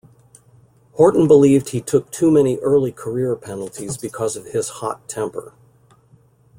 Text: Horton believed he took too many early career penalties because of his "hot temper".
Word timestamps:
Horton 0.93 1.27
believed 1.27 1.69
he 1.69 1.79
took 1.79 2.09
too 2.09 2.31
many 2.31 2.57
early 2.57 2.91
career 2.91 3.35
penalties 3.35 3.97
because 3.99 4.35
of 4.35 4.47
his 4.47 4.67
"hot 4.81 5.07
temper". 5.07 5.53